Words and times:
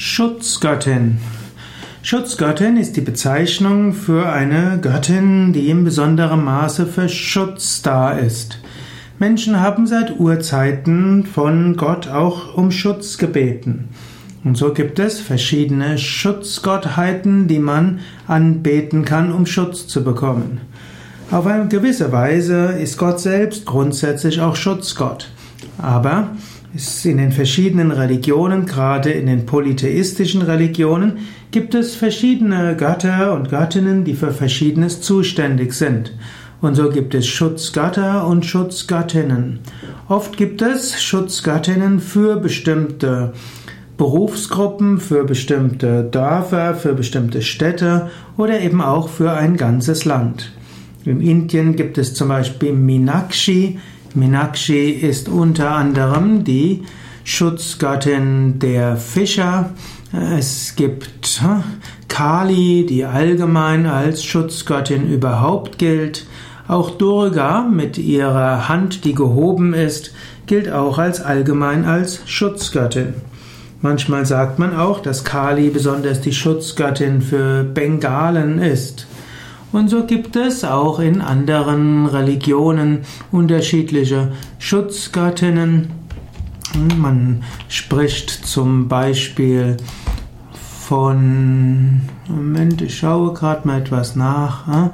Schutzgöttin. 0.00 1.18
Schutzgöttin 2.02 2.76
ist 2.76 2.96
die 2.96 3.00
Bezeichnung 3.00 3.92
für 3.92 4.28
eine 4.28 4.78
Göttin, 4.80 5.52
die 5.52 5.70
in 5.70 5.82
besonderem 5.82 6.44
Maße 6.44 6.86
für 6.86 7.08
Schutz 7.08 7.82
da 7.82 8.12
ist. 8.12 8.60
Menschen 9.18 9.58
haben 9.58 9.88
seit 9.88 10.20
Urzeiten 10.20 11.26
von 11.26 11.76
Gott 11.76 12.06
auch 12.06 12.54
um 12.54 12.70
Schutz 12.70 13.18
gebeten. 13.18 13.88
Und 14.44 14.56
so 14.56 14.72
gibt 14.72 15.00
es 15.00 15.18
verschiedene 15.18 15.98
Schutzgottheiten, 15.98 17.48
die 17.48 17.58
man 17.58 17.98
anbeten 18.28 19.04
kann, 19.04 19.32
um 19.32 19.46
Schutz 19.46 19.88
zu 19.88 20.04
bekommen. 20.04 20.60
Auf 21.32 21.44
eine 21.44 21.66
gewisse 21.66 22.12
Weise 22.12 22.66
ist 22.80 22.98
Gott 22.98 23.18
selbst 23.18 23.66
grundsätzlich 23.66 24.40
auch 24.40 24.54
Schutzgott. 24.54 25.32
Aber 25.76 26.28
in 27.04 27.16
den 27.16 27.32
verschiedenen 27.32 27.90
Religionen, 27.90 28.66
gerade 28.66 29.10
in 29.10 29.26
den 29.26 29.46
polytheistischen 29.46 30.42
Religionen, 30.42 31.18
gibt 31.50 31.74
es 31.74 31.94
verschiedene 31.94 32.76
Götter 32.76 33.34
und 33.34 33.48
Göttinnen, 33.48 34.04
die 34.04 34.14
für 34.14 34.32
Verschiedenes 34.32 35.00
zuständig 35.00 35.72
sind. 35.72 36.12
Und 36.60 36.74
so 36.74 36.90
gibt 36.90 37.14
es 37.14 37.26
Schutzgötter 37.26 38.26
und 38.26 38.44
Schutzgöttinnen. 38.44 39.60
Oft 40.08 40.36
gibt 40.36 40.60
es 40.60 41.00
Schutzgöttinnen 41.00 42.00
für 42.00 42.36
bestimmte 42.36 43.32
Berufsgruppen, 43.96 44.98
für 44.98 45.24
bestimmte 45.24 46.04
Dörfer, 46.04 46.74
für 46.74 46.94
bestimmte 46.94 47.42
Städte 47.42 48.10
oder 48.36 48.60
eben 48.60 48.80
auch 48.80 49.08
für 49.08 49.32
ein 49.32 49.56
ganzes 49.56 50.04
Land. 50.04 50.52
In 51.04 51.20
Indien 51.20 51.76
gibt 51.76 51.96
es 51.96 52.14
zum 52.14 52.28
Beispiel 52.28 52.72
Minakshi, 52.72 53.78
Minakshi 54.14 54.90
ist 54.90 55.28
unter 55.28 55.70
anderem 55.72 56.44
die 56.44 56.84
Schutzgöttin 57.24 58.58
der 58.58 58.96
Fischer. 58.96 59.70
Es 60.36 60.74
gibt 60.76 61.42
Kali, 62.08 62.86
die 62.88 63.04
allgemein 63.04 63.86
als 63.86 64.24
Schutzgöttin 64.24 65.12
überhaupt 65.12 65.78
gilt. 65.78 66.26
Auch 66.66 66.90
Durga 66.90 67.62
mit 67.62 67.98
ihrer 67.98 68.68
Hand, 68.68 69.04
die 69.04 69.14
gehoben 69.14 69.74
ist, 69.74 70.12
gilt 70.46 70.70
auch 70.70 70.98
als 70.98 71.20
allgemein 71.20 71.84
als 71.84 72.20
Schutzgöttin. 72.26 73.14
Manchmal 73.80 74.26
sagt 74.26 74.58
man 74.58 74.74
auch, 74.74 75.00
dass 75.00 75.24
Kali 75.24 75.70
besonders 75.70 76.20
die 76.20 76.32
Schutzgöttin 76.32 77.22
für 77.22 77.62
Bengalen 77.62 78.58
ist. 78.58 79.06
Und 79.70 79.88
so 79.88 80.04
gibt 80.04 80.34
es 80.36 80.64
auch 80.64 80.98
in 80.98 81.20
anderen 81.20 82.06
Religionen 82.06 83.00
unterschiedliche 83.30 84.32
Schutzgöttinnen. 84.58 85.90
Man 86.96 87.42
spricht 87.68 88.30
zum 88.30 88.88
Beispiel 88.88 89.76
von, 90.52 92.00
Moment, 92.28 92.80
ich 92.80 92.96
schaue 92.98 93.34
gerade 93.34 93.68
mal 93.68 93.80
etwas 93.80 94.16
nach. 94.16 94.90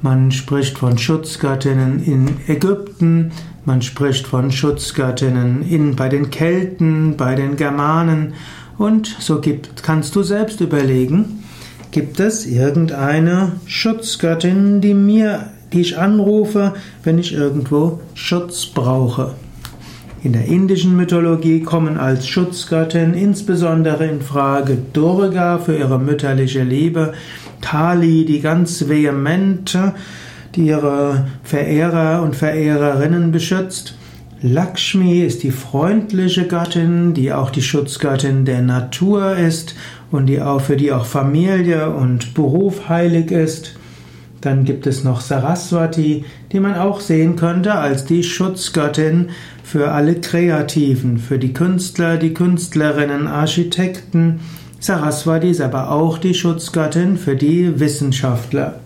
Man 0.00 0.30
spricht 0.30 0.78
von 0.78 0.96
Schutzgöttinnen 0.98 2.04
in 2.04 2.36
Ägypten, 2.46 3.32
man 3.64 3.80
spricht 3.80 4.26
von 4.26 4.52
Schutzgöttinnen 4.52 5.62
in, 5.62 5.96
bei 5.96 6.08
den 6.08 6.30
Kelten, 6.30 7.16
bei 7.16 7.34
den 7.34 7.56
Germanen 7.56 8.34
und 8.76 9.06
so 9.18 9.40
gibt, 9.40 9.82
kannst 9.82 10.14
du 10.14 10.22
selbst 10.22 10.60
überlegen, 10.60 11.43
Gibt 11.94 12.18
es 12.18 12.44
irgendeine 12.44 13.52
Schutzgöttin, 13.66 14.80
die 14.80 14.94
mir, 14.94 15.50
die 15.72 15.80
ich 15.80 15.96
anrufe, 15.96 16.74
wenn 17.04 17.20
ich 17.20 17.32
irgendwo 17.32 18.00
Schutz 18.14 18.66
brauche? 18.66 19.34
In 20.24 20.32
der 20.32 20.46
indischen 20.46 20.96
Mythologie 20.96 21.62
kommen 21.62 21.96
als 21.96 22.26
Schutzgöttin 22.26 23.14
insbesondere 23.14 24.06
in 24.06 24.22
Frage 24.22 24.76
Durga 24.92 25.58
für 25.58 25.76
ihre 25.76 26.00
mütterliche 26.00 26.64
Liebe, 26.64 27.12
Kali, 27.60 28.24
die 28.24 28.40
ganz 28.40 28.88
vehemente, 28.88 29.94
die 30.56 30.66
ihre 30.66 31.28
Verehrer 31.44 32.22
und 32.22 32.34
Verehrerinnen 32.34 33.30
beschützt, 33.30 33.94
Lakshmi 34.46 35.20
ist 35.20 35.42
die 35.42 35.52
freundliche 35.52 36.46
Göttin, 36.46 37.14
die 37.14 37.32
auch 37.32 37.50
die 37.50 37.62
Schutzgöttin 37.62 38.44
der 38.44 38.62
Natur 38.62 39.36
ist 39.36 39.74
und 40.14 40.26
die 40.26 40.40
auch, 40.40 40.60
für 40.60 40.76
die 40.76 40.92
auch 40.92 41.06
Familie 41.06 41.90
und 41.90 42.34
Beruf 42.34 42.88
heilig 42.88 43.32
ist. 43.32 43.74
Dann 44.40 44.64
gibt 44.64 44.86
es 44.86 45.02
noch 45.02 45.20
Saraswati, 45.20 46.24
die 46.52 46.60
man 46.60 46.76
auch 46.76 47.00
sehen 47.00 47.34
könnte 47.34 47.74
als 47.74 48.04
die 48.04 48.22
Schutzgöttin 48.22 49.30
für 49.64 49.90
alle 49.90 50.20
Kreativen, 50.20 51.18
für 51.18 51.40
die 51.40 51.52
Künstler, 51.52 52.16
die 52.16 52.32
Künstlerinnen, 52.32 53.26
Architekten. 53.26 54.38
Saraswati 54.78 55.50
ist 55.50 55.60
aber 55.60 55.90
auch 55.90 56.18
die 56.18 56.34
Schutzgöttin 56.34 57.16
für 57.16 57.34
die 57.34 57.80
Wissenschaftler. 57.80 58.83